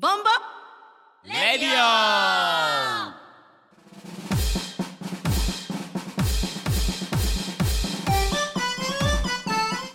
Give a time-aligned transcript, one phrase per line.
[0.00, 0.28] ボンボ
[1.24, 1.74] レディオ。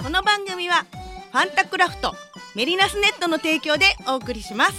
[0.04, 0.86] この番組は
[1.31, 2.13] ファンタクラフト
[2.54, 4.74] メリナスネットの提供でお送りします。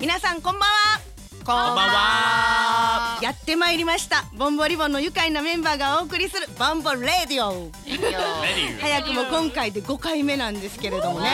[0.00, 0.93] 皆さんこんばんは
[1.44, 3.18] こんばんは。
[3.20, 4.24] やってまいりました。
[4.34, 7.70] ボンボリボンの愉快なメンバーがお送りするボンボレディオ。
[8.80, 11.28] 早くも今回で5回目なんですけれどもね。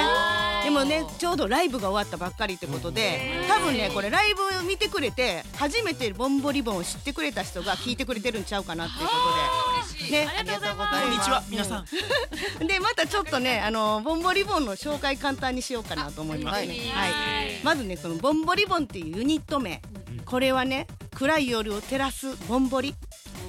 [0.64, 9.14] でもねちょうどライブが終わったばっかりってことで多分ねこれライブを見てくれて初めてボンボリボンを知ってくれた人が聞いてくれてるんちゃうかなっていうこ
[9.98, 10.10] とで。
[10.10, 10.28] ね。
[10.38, 11.02] ありがとうございます。
[11.02, 11.86] こんにちは皆さん。
[12.66, 16.66] でまたちょっとねあのボンボリボンの紹介簡単にしようかなと思います。
[16.66, 17.12] ね、はい、
[17.62, 19.80] まずねそのボンボリボンっていうユニット名
[20.24, 22.94] これはね暗い夜を照らすボンボリ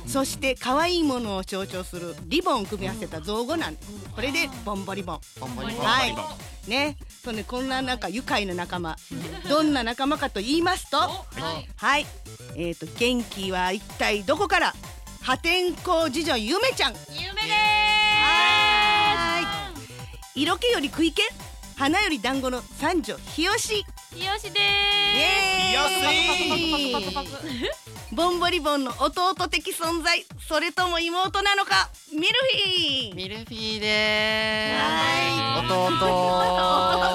[0.08, 3.90] そして可愛いものを象徴するリボンを組み合わせた造語なんです。
[4.14, 6.70] これでボンボリボンボンボリボンはい。
[6.70, 6.98] ね。
[7.24, 8.98] そうねこんななんか愉快な仲間。
[9.48, 12.06] どんな仲間かと言いますとはい。
[12.58, 14.74] えっ、と元気は一体どこから？
[15.22, 16.94] 破天荒次女ゆめちゃん。
[16.94, 17.52] 夢で
[18.22, 20.42] はーい。
[20.42, 21.22] 色気より食い気？
[21.78, 23.91] 花より団子の三女日吉す。
[24.12, 24.64] よしでイ
[25.22, 25.80] エーイ
[26.92, 27.46] パクパクパクパク
[28.14, 33.16] ボンボリボンの弟的存在それとも妹なのかミルフィー。
[33.16, 35.74] ミルフィーではーす。
[35.74, 35.78] 弟。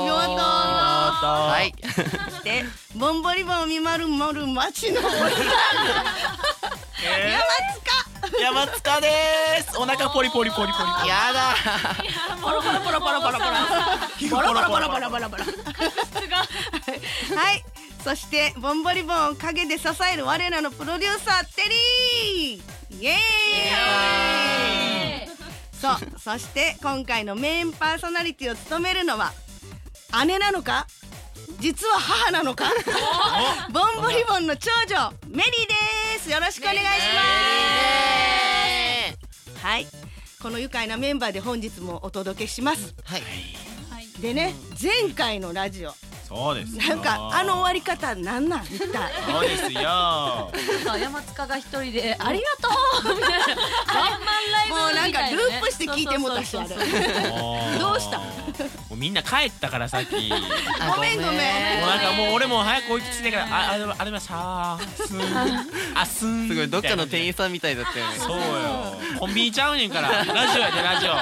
[0.07, 1.75] 妹はい。
[1.85, 3.99] そしてボンボリボンを見守
[4.41, 5.13] る町の山
[7.75, 8.41] 塚。
[8.41, 9.09] 山塚で
[9.69, 9.77] す。
[9.79, 11.09] お腹ポリポリポリポリ。
[11.09, 11.55] やだ。
[12.41, 13.51] ポロポロポロポロポロポロ
[14.19, 15.53] 皮膚ボロボロボロボロボロボロは
[17.55, 17.62] い。
[18.03, 22.61] そしてボンボリボンを陰で支える我らのプロデューサーテリー。
[23.03, 25.28] イエーイ。
[25.72, 25.97] そう。
[26.19, 29.32] そして今回のメインパーソナリティを務めるのは
[30.26, 30.87] 姉なのか？
[31.59, 32.65] 実は母なのか？
[33.72, 35.75] ボンボリボンの長女メリーで
[36.21, 36.31] す。
[36.31, 36.91] よろしくお願いしま
[39.59, 39.66] す。
[39.66, 39.87] はい。
[40.41, 42.94] この愉快なメンバーで本日もお届けします。
[43.05, 43.22] はい。
[44.21, 45.93] でね前回のラジオ。
[46.27, 46.82] そうですよ。
[46.88, 49.12] なんかあの終わり方なんなん一体。
[49.31, 49.81] そうですよ。
[50.84, 52.47] さ山塚が一人でありが
[53.05, 53.16] とう。
[53.16, 54.21] みたいなワンマン
[54.53, 56.69] ライブもうなんかループして聞いてもたしあれ。
[57.78, 58.19] どうした？
[58.19, 58.25] も
[58.93, 60.28] うみんな帰ったからさっき。
[60.28, 60.34] も
[60.81, 61.84] あごめんごめん。
[61.84, 65.21] うなんかもう俺も早く追いついてからああれあれはさーすん
[65.94, 68.16] あすんすごいどっかの店員ささんみたいだったよね。
[68.19, 68.43] そうよ
[69.19, 70.09] コンビニちゃうねんから。
[70.09, 71.12] ラジオやでラジオ。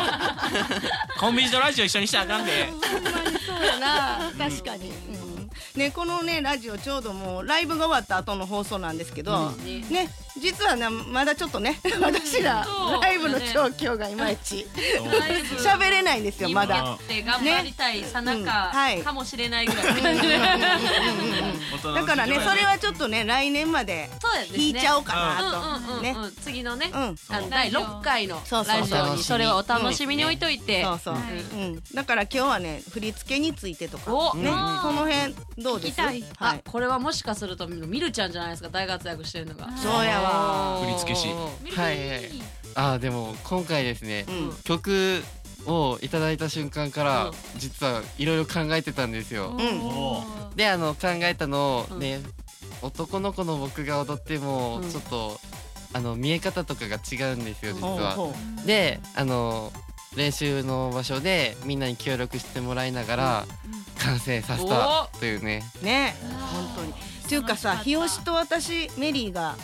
[1.21, 2.69] コンビニとラジオ一緒にしたらあかんで。
[2.71, 4.32] ほんまにそうやな。
[4.37, 5.14] 確かに、うん
[5.77, 12.67] ねこのねラジオちょうどもうライブが終わった後の放送なんですけど、ね実はねまだちょっとね私ら
[13.01, 14.67] ライブの状況がいまいち
[15.59, 16.99] 喋れないんですよまだ。
[17.09, 18.73] 頑張りたいさなか
[19.05, 19.84] かもしれないぐらい。
[21.95, 24.11] だからねそれはちょっとね来年まで
[24.57, 26.91] 引いちゃおうかうんなと、ね次のね
[27.49, 30.84] 第六回のラジオにそれはお楽しみに置いといて。
[31.95, 34.34] だから今日はね振り付けについてとかお。
[34.34, 35.34] ね、うんその辺
[35.65, 35.99] どうです？
[36.01, 36.23] はい。
[36.39, 39.69] あこれはもしかするとみるちゃんじゃないですか大活躍してるのが。
[39.79, 40.79] そうやわ。
[40.85, 41.29] 振付師。
[41.29, 42.09] はい。
[42.09, 42.31] はい。
[42.75, 45.23] あーでも今回ですねう、ん曲
[45.67, 47.33] をいただいた瞬間からうん。
[47.57, 49.57] 実はいろいろ考えてたんですよ。
[49.59, 49.81] うん。
[49.81, 50.23] お
[50.55, 51.97] であの考えたのうん。
[51.97, 52.21] をね、
[52.83, 54.91] 男の子の僕が踊ってもうん。
[54.91, 55.41] ちょっと
[55.95, 58.17] あの見え方とかが違うんですよ実は。
[58.67, 59.73] であの
[60.17, 63.47] 練習の場所でみんなに協力してもらいながら
[64.04, 65.65] 完成させたというね。
[65.82, 66.15] うね。
[66.53, 66.92] 本当に。
[66.92, 66.94] っ
[67.28, 69.56] ていうかさ日吉と私メリーが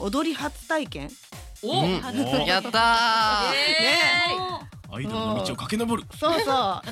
[0.00, 1.10] 踊り初体験？
[1.62, 1.82] お。
[1.82, 2.00] うん。
[2.46, 3.52] やったー。
[3.54, 4.59] え
[4.92, 6.04] アイドルの道を駆け上る。
[6.18, 6.82] そうそう。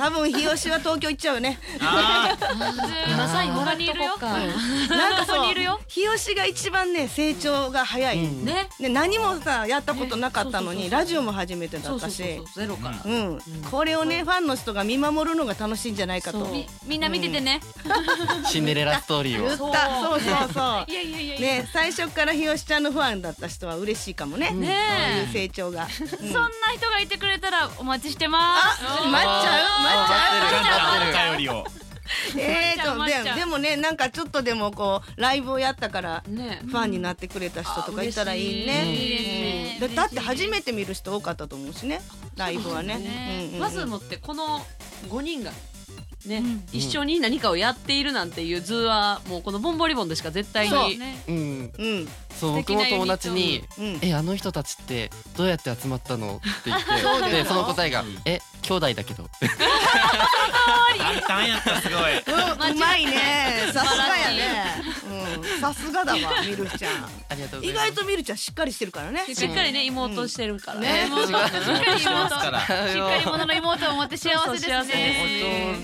[0.00, 1.58] 多分日吉は東京行っちゃうよね。
[1.80, 2.36] あ
[3.16, 5.54] まさに他にいるよなんかそう
[5.88, 8.44] 日吉が一番ね成長が早い、うん。
[8.44, 8.68] ね。
[8.80, 12.46] ね、何もさやったことなかったのに、ラジオも初めてだそうったしそうそうそう。
[12.62, 13.02] ゼロから。
[13.04, 13.38] うん、
[13.70, 16.38] これをねファンの人が見守るのが楽しいんじゃないかと。
[16.38, 16.52] そう。
[16.52, 17.60] 言っみんな見ててね。
[18.46, 19.54] シンデレラストーリーた。
[19.54, 20.90] をそうそうそう。
[20.90, 21.62] いやいやいやいや。
[21.62, 24.78] ね最初から日吉ちゃんのファンだった人は嬉しいかもね、ね
[25.32, 25.88] そういう成長が、うん。
[25.88, 28.82] そんな人がいてくれたらお待ちしてまあす。
[28.82, 29.82] 待っちゃう。
[29.82, 31.82] 待っちゃう
[32.38, 36.60] えーと待っちゃうででもねなんかちょっとでもこうライブをやったからね。
[36.66, 39.78] ファンになってくれた人とかいたらいいね。
[39.96, 42.00] だって初めて見る人多かったと思うしね。
[42.36, 43.50] ライブはね。
[43.58, 44.64] まずもってこの
[45.08, 45.50] 5人が
[46.26, 46.64] ね、うん。
[46.72, 50.88] 一緒に何かをやっているなんていう図はもうこのボンボリボンでしか絶対そう。
[50.88, 51.24] にね。
[51.28, 51.72] うん。
[51.78, 52.08] うん
[52.42, 59.28] そう僕も友達にうん「えあの人たちってどうやって集まったの?」って言ってそうだよでその答えが「え兄弟だけど」
[60.98, 62.18] 簡単やったすごい。
[62.18, 63.20] うんうまいね。
[63.72, 64.82] さすがやね。
[65.36, 67.04] うんさすがだわ ミルちゃん。
[67.28, 67.86] ありがとうござ意います。
[67.88, 69.24] 外とミルちゃんしっかりしてるからね。
[69.26, 70.80] しっかりね妹してるから。
[70.80, 71.06] ね。
[71.06, 72.02] 妹しっかり妹。
[72.02, 75.76] しっかり者の妹を持って幸せですそうそう幸せね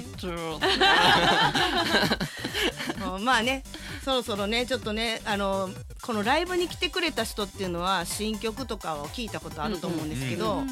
[3.19, 3.63] まあね
[4.05, 5.71] そろそろねちょっとねあの
[6.03, 10.63] このライブに来てくれた人っていうのは新曲とかを聞いたことあると思うんですけど、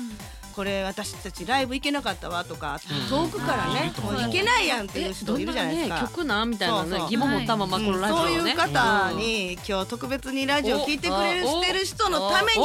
[0.55, 2.81] これ私たちライブ行けなかったわとか、
[3.11, 4.15] 遠くからね、もう。
[4.15, 6.01] 行けないやんっていう人いるじゃないですか。
[6.01, 12.59] 曲なんみたいなね疑問持ったままこのラジオそういう方に今日特別にラジオ聞いてくれるおしてる人のために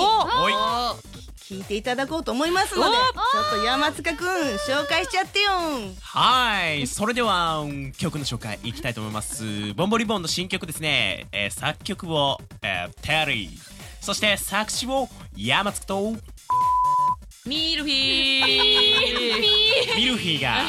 [1.52, 5.52] 聞いていただこうと思いますのでちょっと山塚くん紹介しちゃってよ。
[6.00, 6.88] はい。
[6.88, 9.74] それではうん曲の紹介いきたいと思います。
[9.74, 13.50] ボンボリボンの新曲ですね、えー作曲を、えーテリー
[14.00, 16.16] そして作詞を山塚と。
[17.46, 19.96] ミルフィー。
[19.98, 20.62] ミルフィーが、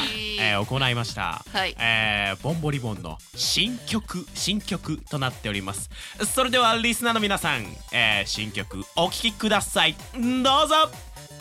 [0.43, 1.75] えー行いました、はい。
[1.79, 5.89] えーボンボリボンの新曲新曲となっております。
[6.25, 7.63] それではリスナーの皆さん、
[7.93, 9.93] えー新曲お聴きください。
[9.93, 10.89] どうぞ。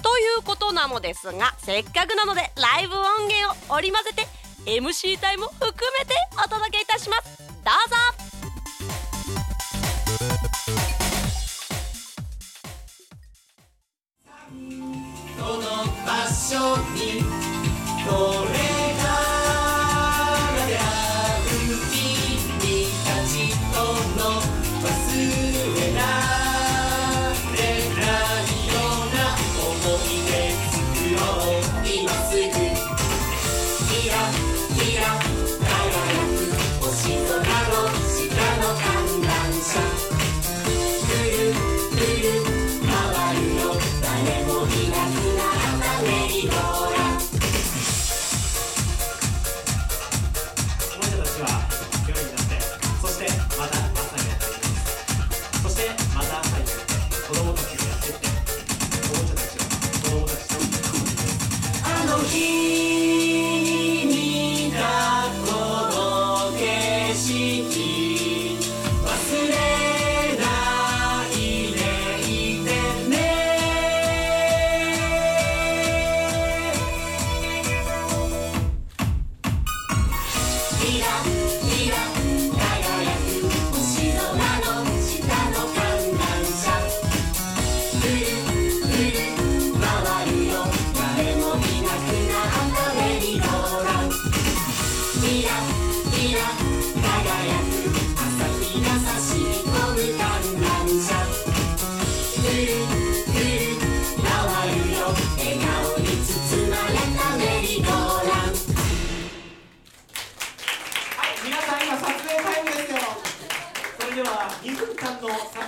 [0.03, 4.29] ということなのですがせっかくなのでライブ音源を織り交ぜて
[4.71, 6.15] MC タイム含めて
[6.45, 7.39] お届けいたします。
[7.39, 7.97] どうぞ
[31.85, 32.72] 今すぐ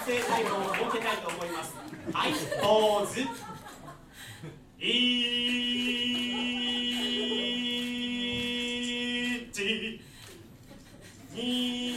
[0.04, 1.74] の撮影タイムを設けたいと思います。
[2.12, 3.22] はい、ポーズ。
[4.78, 4.90] 一、
[11.32, 11.94] 二、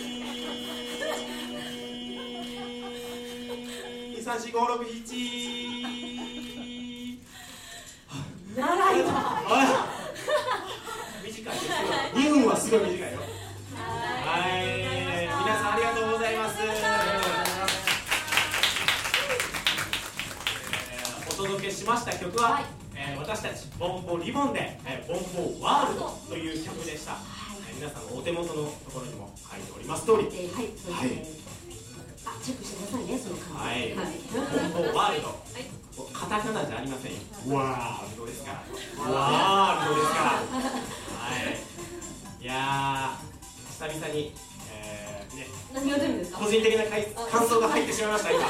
[4.24, 5.88] 三四五六七。
[8.55, 9.03] 長い。
[9.03, 9.10] わ。
[11.25, 11.53] 短い。
[11.53, 11.77] ですよ。
[12.13, 12.79] 2分はすごい。
[12.91, 13.07] 短い、
[21.77, 22.62] しました曲は、
[22.96, 27.12] えー私たちボンボリボンで、えーボンボワールドという曲でした。
[27.69, 30.29] えー皆さんのお手元のところにも書いております通り、はい、
[30.74, 31.43] そうはいですね。
[32.25, 33.93] あ、チェックしてくださいね、その感はい、じ。
[33.93, 35.29] ボンボワールド。
[36.12, 37.17] カタカナじゃありませんよ。
[37.53, 39.12] ワールドですから。
[39.12, 40.24] ワールドですから。
[40.25, 40.41] は
[41.38, 42.41] い。
[42.41, 44.34] いやー、久々に。
[45.74, 46.39] 何が出るんですか？
[46.39, 48.41] 個人的な感想が入ってしまいました今。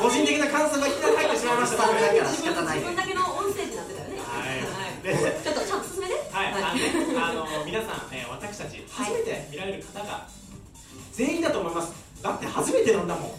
[0.00, 1.86] 個人的な感想がいきなり入ってしまいました。
[1.86, 4.20] 僕だから仕方ない自分だけの音声になってたよね。
[4.20, 4.62] はい。
[5.02, 6.14] でちょっとちゃんと進めて。
[6.32, 6.88] はい、あのね、
[7.18, 10.26] あの皆さん、えー私たち初めて見られる方が
[11.12, 11.92] 全員だと思います。
[12.22, 13.30] だって初めてなんだもん。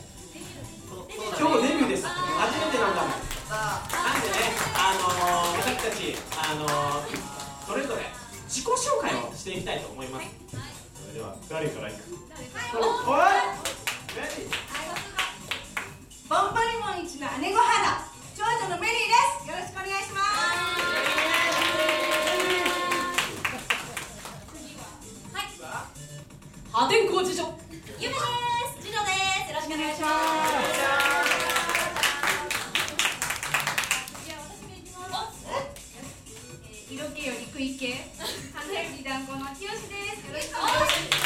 [1.39, 2.05] 今日デビューです。
[2.05, 3.11] 初めてなんだもん。
[3.11, 3.17] な
[4.17, 4.33] んでね、
[4.75, 6.67] あの私たち、あの
[7.67, 8.01] それぞれ
[8.47, 10.27] 自己紹介をしていきたいと思います。
[10.51, 12.12] それでは誰からいく？
[29.83, 30.13] 願いします
[36.89, 37.93] 色気より食い気
[38.53, 41.23] 花焼き団子のきよしですよろしくお願いします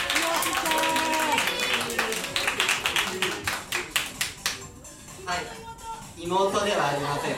[5.28, 5.40] はい、
[6.24, 7.36] 妹ではありません。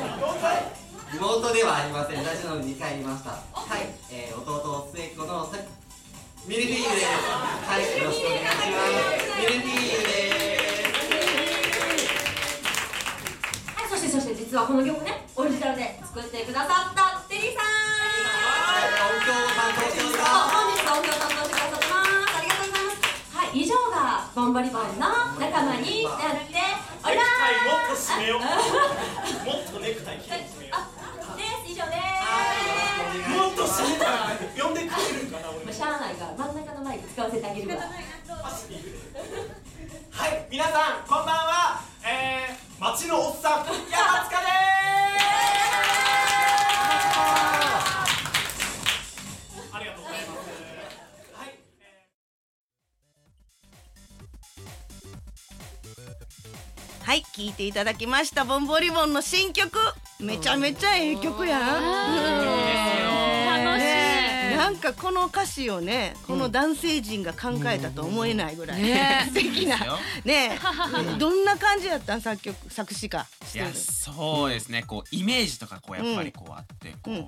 [1.17, 2.19] 妹ではありません。
[2.23, 3.48] 私のに帰りました。
[24.49, 25.07] がボンバリボンの
[25.39, 26.59] 仲間になって。
[27.01, 27.29] おります
[27.63, 28.45] もっと締めようも
[29.61, 30.59] っとネクタイ着てです
[31.65, 33.29] 以上です。
[33.29, 34.11] もっと締めたら
[34.59, 35.59] 呼んでくれるかな、も。
[35.65, 37.75] うしゃあない真ん中のマイク使わせてあげるわ
[40.11, 41.81] はい、皆さん、こんばんは。
[42.03, 44.78] えー、町のおっさん、山塚です。
[57.09, 59.79] はい聞いていただきましたボンボリボンの新曲。
[60.19, 61.61] めちゃめちゃええ曲やん。
[61.63, 61.79] 楽
[63.79, 63.83] しい。
[63.83, 64.53] ね。
[64.55, 69.25] なんかこの歌詞をねこの男性陣が考えたと思えないぐらい、ね。
[69.33, 69.79] 素敵な。
[70.23, 70.51] ね。
[70.51, 70.59] え
[71.17, 73.25] どんな感じやったん作曲作詞家。
[73.43, 74.83] しいやてるそうですね。
[74.83, 77.27] こうイメージとかこうやっぱりこうあってこう、うん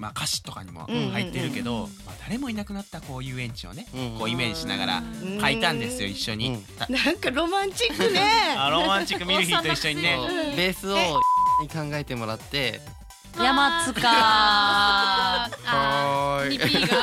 [0.00, 5.02] まあ歌詞とかにもうん入ってるけど、まあ、誰もいなくなったこう遊園地をね、うんこうイメージしながら
[5.40, 6.62] 書いたんですよ一緒に、うん。
[6.62, 8.20] たなんかロマンチックね。
[8.56, 10.18] あロマンチックミルフィーと一緒にね。
[10.56, 10.96] ベースを
[11.60, 12.80] に考えてもらって
[13.36, 14.08] 山塚。
[14.10, 16.58] はーい。
[16.58, 16.96] リピーが。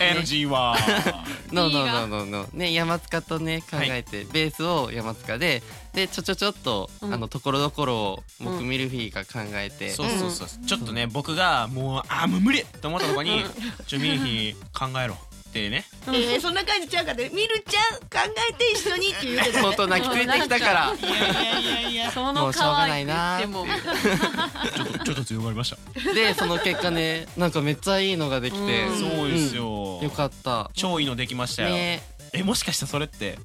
[0.20, 0.76] NG は
[1.52, 3.90] ノーノーノーノーノーね山塚とね考はい。
[3.90, 5.62] えて、ベースを山塚で
[5.92, 7.14] でちょちょちょっと、うん。
[7.14, 9.90] あのところどころを僕、うんミルフィーが考えて。
[9.92, 13.44] そうそうそう、ちょっとね僕がもうあーもう無理と思ったとこに
[13.86, 15.16] 「ちょミルフィー考えろ」
[15.60, 15.84] ってね。
[16.08, 18.08] えーそんな感じちゃうかでみるちゃん考
[18.50, 20.94] えて一緒にって言うてた相当泣きついてきたから。
[20.94, 23.56] いやいやいやいやそものうしょうが可愛くないな言って。
[23.56, 26.12] もちょっとちょっと強がりました。
[26.14, 28.98] でその結果ねなんかめっちゃいいのができて、うん。
[28.98, 30.70] そうですよ、よかった。
[30.74, 32.02] 超いいのできましたよ、ね。
[32.32, 33.38] えもしかしてそれって？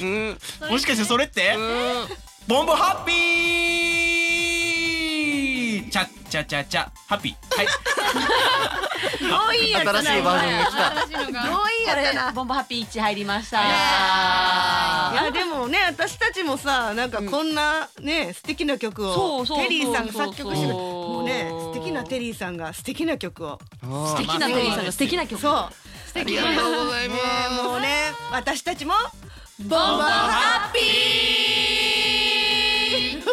[0.00, 0.38] うん。
[0.70, 2.06] もしかしてそれって、うん。
[2.48, 4.01] ボンボハッピー
[6.32, 7.34] チャッチャチャハッピー。
[7.58, 7.66] はい。
[9.20, 9.92] どういいやった。
[9.92, 10.90] な新しいバージョンが来た。
[10.92, 12.32] 新しいのがどういいやったな。
[12.32, 13.60] ボンバハッピー1入りました。
[13.60, 13.64] い
[15.14, 23.60] やでもね私たちもさなんかこんなね素敵な曲をそうそうそうテリーさんが作曲してもうね素敵なテリーさんが素敵な曲を。
[23.82, 25.38] 素敵なテリーさんが素敵な曲。
[25.38, 25.68] そう。
[26.06, 27.14] 素敵ありがとうございね
[27.50, 27.62] ます。
[27.62, 27.88] もうね
[28.30, 28.94] 私たちも
[29.58, 31.81] ボンボンハッピー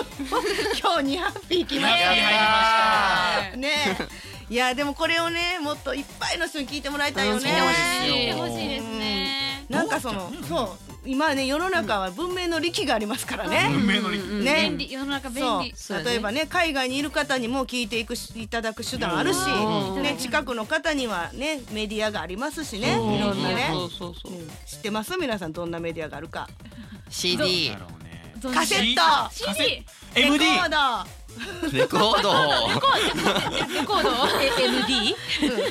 [0.79, 1.95] 今日にハッピー来まし
[3.51, 3.57] た。
[3.57, 3.97] ね。
[4.49, 7.49] いやでもこれをねもっといっぱいの人に聞いてもらいたいよね。
[8.03, 9.65] 聞いてほしいですね。
[9.69, 10.89] なんかそのそう。
[11.05, 14.61] 今ね世の中は文明の利器がありますからね、運命の力ね。
[14.63, 14.91] 便利。
[14.91, 15.73] 世の中便利。
[16.03, 20.03] 例えばね海外にいる方にも聞いていくしいただく手段あるし、うん。
[20.03, 22.91] ね、近くの方にはねメディアがありますしね。
[22.91, 23.71] いろんなね。
[24.65, 25.15] 知ってます？
[25.17, 26.49] 皆さんどんなメディアがあるか。
[27.09, 27.71] CD
[28.41, 29.33] カセット。
[29.33, 30.75] CD レコ MD ード
[31.71, 32.31] レコード。
[33.73, 34.09] レコード。
[34.41, 35.15] え MD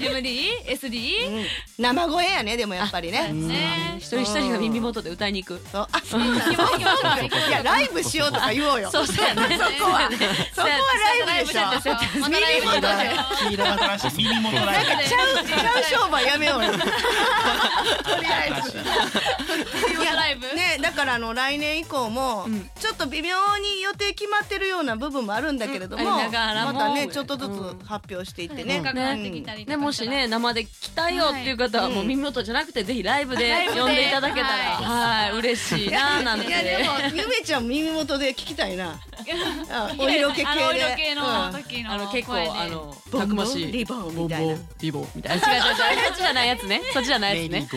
[0.01, 1.45] MD SD うん
[1.79, 3.33] 生声やねでもやっぱりね。
[3.33, 3.97] ね。
[3.99, 5.61] 一人一人が耳元で歌いに行く。
[5.71, 5.87] そう。
[5.91, 5.99] あ
[7.49, 8.91] いやライブしようとか言おうよ。
[8.91, 9.59] そうそうやね。
[9.59, 10.11] そこは。
[10.53, 10.75] そこは
[11.27, 11.63] ライブでしょ。
[12.29, 12.89] 耳元で
[13.49, 13.65] 黄色
[13.99, 16.85] 新しい耳元ライブちゃうちゃう商売やめようよとり
[18.27, 20.79] あえずいやライブね。
[20.81, 22.47] だからあの来年以降も
[22.81, 28.81] ちょっと微妙に予定決まってるような部分もあるんだけれども、うんまたねちょっとずつ発表していってね、
[29.67, 34.55] ね、もしね生で来たいよっていう方はもう耳元じゃなくてぜひライブで呼んでいただけたら。
[34.77, 35.33] はい。
[35.39, 36.47] 嬉しいななんて。
[36.49, 38.99] いやでもゆめちゃん耳元で聞きたいな。
[39.71, 40.49] あお色気系で。
[40.49, 41.53] あのお色気のうん。
[41.53, 43.73] 時のあの結構あのたくましい。
[43.73, 44.57] リボンみたいな。
[44.81, 45.55] リボンみたいな。
[45.55, 46.83] 違う違う違うそっちじゃないやつね。
[46.93, 47.69] そっちじゃないやつね。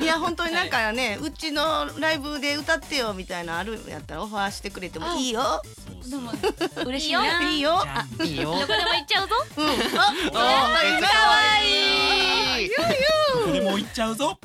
[0.00, 5.40] いや本当になんかねうちのライブで歌ってよみたいなのあるんやったらオファーしてくれてもいいよ
[6.08, 6.32] でも
[6.86, 7.42] 嬉しいな。
[7.42, 7.82] いいよ。
[8.22, 8.52] いいよ。
[8.52, 9.34] どこでも行っちゃうぞ。
[9.56, 9.66] うん。
[9.66, 12.66] あ今かわい。
[12.66, 12.70] い。
[13.44, 14.38] これもういっちゃうぞ。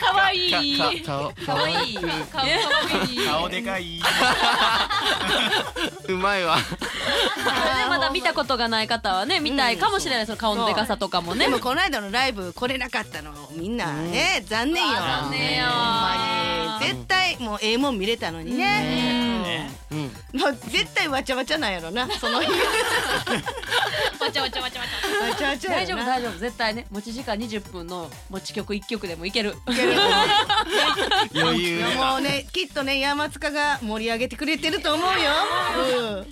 [0.00, 0.78] かわいい。
[0.78, 1.94] かか顔かわいい。
[1.94, 2.48] 顔かわ
[3.08, 4.00] いい顔でかい
[6.08, 6.62] うまいわね
[7.88, 15.66] まだ見たことがない方はね見たいかもしれないその顔のでかさとかもねでもこの間のライブ来れなかったのみんなね残念よ残念よ
[16.80, 19.76] 絶対もうええもん見れたのにね。
[19.90, 19.98] うん。
[19.98, 20.40] うん。
[20.40, 22.50] もう絶対わちゃわちゃなんやろなその日。
[22.50, 22.56] わ
[24.20, 25.36] わちゃわちゃわちゃわちゃ。
[25.36, 26.38] ちゃわちゃ大丈夫大丈夫。
[26.38, 29.54] 絶対ね持ち時間20分の持ち曲1曲でもいける。
[31.34, 35.14] 余裕いやもうねきっとね山塚が盛り上げてくれてると思うよ。
[36.10, 36.26] うん。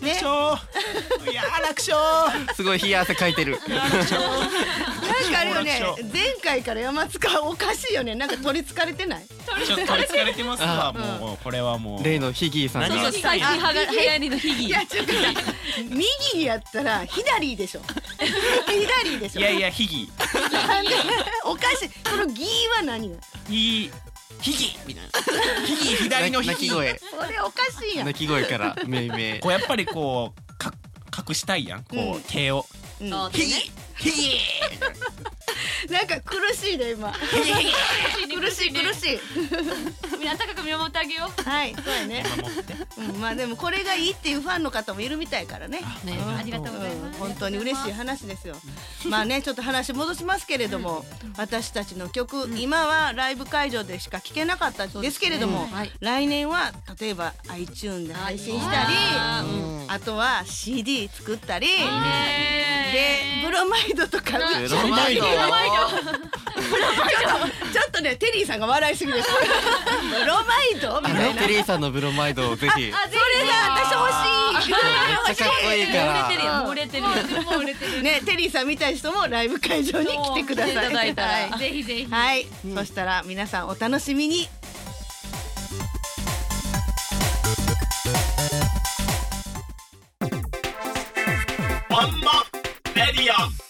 [0.00, 1.30] ね、楽勝。
[1.30, 2.54] いやー楽勝。
[2.54, 3.58] すごい冷や汗かいてる。
[3.68, 5.80] なんかあれよね
[6.12, 8.14] 前回から山塚おかしいよね。
[8.14, 9.26] なんか取りつかれてない？
[9.66, 12.04] ちょっと取りつかれてますわもうこれはもう。
[12.04, 13.12] 例のヒギーさんが。
[13.12, 15.18] 最近はが流行りのヒギいやちょっとさ
[16.32, 17.80] 右やったら左でしょ。
[18.68, 19.40] 左でしょ。
[19.40, 20.10] いやいやヒギ
[20.52, 20.90] なんで
[21.44, 21.88] おかしい。
[22.08, 23.20] このギーは何なの
[24.40, 24.56] ヒギ！
[24.56, 25.10] ヒギみたいな。
[25.66, 26.54] ヒギ左のヒギ。
[26.54, 26.98] 鳴き声。
[26.98, 28.06] それおかしいやん。
[28.06, 29.38] 鳴き声から命名。
[29.40, 30.72] こうやっぱりこうか
[31.28, 31.84] 隠したいやん。
[31.84, 32.12] こうん。
[32.12, 32.66] う手を。
[33.00, 33.14] うん。
[33.14, 33.70] あヒギ！
[33.98, 34.30] ヒギ！
[34.80, 34.88] な
[36.04, 37.12] んか苦しいね今。
[37.22, 39.20] 苦しい苦しい
[40.18, 42.24] みんな高く見守ってあげよはいそうやね。
[42.36, 42.74] 守って。
[42.98, 45.80] うん、まあでもこれがいいっていうファンの方もいるみたいからね。
[46.04, 47.16] うねありがとうございます。
[47.16, 48.56] ん本当に嬉しい話ですよ。
[49.06, 51.04] まあねちょっと話戻しますけれども、
[51.36, 55.68] 私たちの曲、今はライブ会場でしか聴けなかったんですけれども、
[56.00, 65.22] 来年は例えば iTune で配信したり、あうんあとは CD 作ったり、ねでブロマイドとかブロマイド
[67.72, 69.28] ちょっとねテリーさんが笑いすぎです。
[69.30, 70.42] ブロマ
[70.72, 71.42] イドみたいな。
[71.42, 72.80] テリーさんのブロマイドをぜひ。
[72.82, 74.08] めっそれが私欲
[74.62, 74.72] しい。
[75.36, 76.62] ちゃかっこいいから。
[76.62, 77.08] もう売れてるよ。
[77.42, 78.02] もう売れてる。
[78.02, 81.10] ね、テリーさんみたいな人もライブ会場に来てください。
[81.10, 81.14] い
[81.58, 82.06] ぜひぜひ。
[82.10, 84.48] はい、そしたら皆さんお楽しみに。
[91.88, 92.44] ワンマ
[92.94, 93.65] レディオ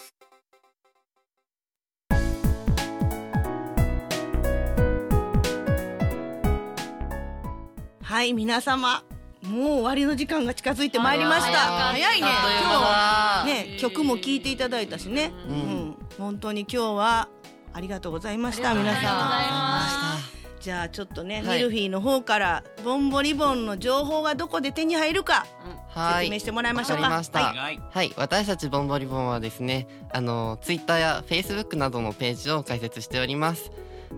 [8.27, 9.05] はい、皆様。
[9.45, 11.59] もう終わりの時間が近づいてまいりました。
[11.59, 12.27] 早早いね。
[12.61, 15.31] 今だ日ね、曲も聴いていただいたしね。
[15.49, 15.59] ううん
[15.91, 17.29] ん、本当に今日は
[17.73, 18.75] ありがとうございました。
[18.75, 20.61] 皆さん。
[20.61, 25.47] じゃあちょっとね、はいミルフィーの方からボンボリボンの情報がどこで手に入るか
[25.91, 27.03] はい説明してもらいましょうか。
[27.05, 33.71] わかりましたはいはい、私たちボンボリボンはですね、あのツイッターやフェイスブックなどのページを開設しております。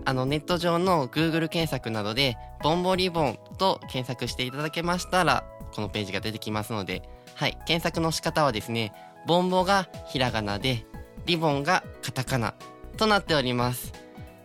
[0.05, 7.03] あのネット上の Google 検索などでボンボリボンと検索していただけましたらこのページが出てきますので、
[7.35, 8.93] はい、検索の仕方はですね、
[9.27, 10.85] ボンボがひらがなで、
[11.25, 12.55] リボンがカタカナ
[12.97, 13.93] となっております。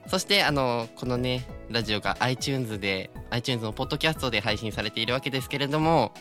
[0.07, 6.13] そしてあのこのねラジオが iTunes で iTunes のポッドキャストで配信されているわけですけれども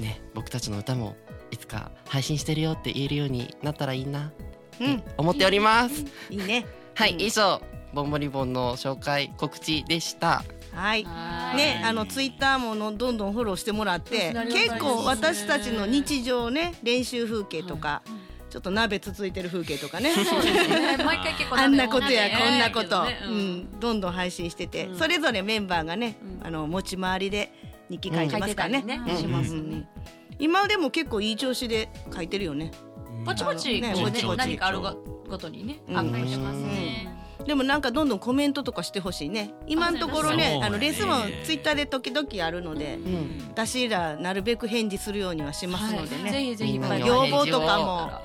[0.00, 1.14] ね僕たちの歌も
[1.50, 4.32] いつか配信してるよって言えるようになったらいいな
[4.80, 6.04] うん、思っております。
[6.30, 6.64] いいね。
[6.94, 7.60] はい、うん以上
[7.92, 10.44] ボンボリボンの紹介告知でした。
[10.72, 11.04] はい。
[11.04, 11.56] はい。
[11.56, 18.02] ね、あのツイッターものどんどんフォローしてもらって結構私たちの日常ね練習風景とか、
[18.50, 20.12] ちょっと鍋つついてる風景とかね。
[20.14, 20.96] そうですね。
[21.04, 23.18] 毎回結構あんなことやこんなこと、ね。
[23.26, 24.98] うん、どんどん配信してて、うん。
[24.98, 26.46] それぞれメンバーがね、うん。
[26.46, 27.52] あの持ち回りで
[27.90, 28.84] 日記書いてますからね,、
[30.38, 32.70] 今でも結構いい調子で書いてるよね。
[33.24, 33.94] ぼちぼちね
[34.36, 34.92] 何かあるご
[35.28, 35.96] ごとにねうん。
[35.96, 39.50] アップしてますねでもなんかどんどんコメントとかしてほしいね。
[39.66, 47.78] 今のところねあのレスもねツイッターで時々あるので、うん、私らなるべく返事するようにはしますのでね、ぜひぜひみんなに要望とか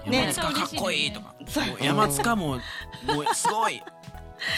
[0.06, 0.34] もね。
[0.34, 1.36] 山塚かっこいいとか。
[1.80, 2.62] 山塚ももう
[3.34, 3.82] すごい。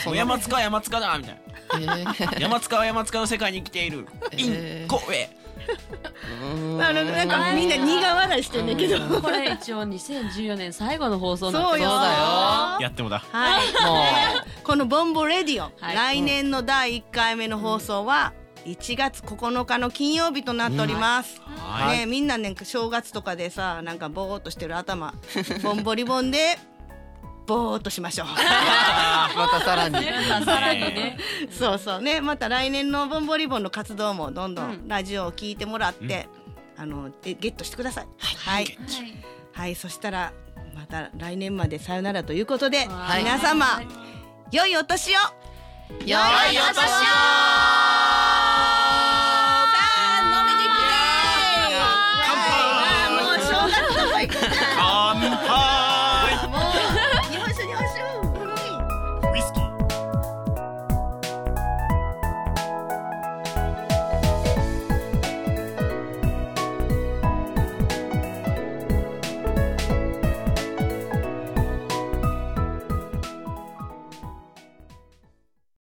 [0.15, 1.97] 山塚は山塚だみたいな。
[1.97, 4.07] えー山塚は山塚の世界に生きている。
[4.35, 4.85] イえー。
[4.85, 5.44] ンコウェうーん
[6.80, 11.80] あのなんかみんな苦笑いしてんねんけど、これ一応2014年最後の放送なんそうよ。
[11.80, 12.82] でそうだよ。
[12.82, 13.19] やってもだ。
[13.32, 13.67] はい。
[13.71, 15.95] もこの「ボンボレディオ」はい。
[15.95, 18.34] 来年の第1回目の放送は
[18.65, 21.99] 1月9日の金曜日となっております、はい。
[21.99, 25.13] ね、みんなね正月とかでさなんかぼーっとしてる頭。
[25.62, 26.58] ボンボリボンで
[27.45, 28.27] ぼーっとしましょう。
[28.27, 29.97] う またさらに。
[30.45, 31.17] さらにね。
[31.51, 32.01] そうそう。
[32.01, 34.71] ねまた来年のボンボリボンの活動もどんどうん。
[34.86, 36.27] んラジオを聞いてもらって、
[36.77, 38.08] あのえゲットしてください。
[38.19, 38.77] はい、
[39.53, 40.34] はい、そしたら
[40.75, 43.23] また来年までさよならということで、はい。
[43.23, 43.81] 皆様
[44.51, 45.19] 良いお年を。
[46.05, 46.21] 良い
[46.60, 46.79] お年
[47.81, 47.84] を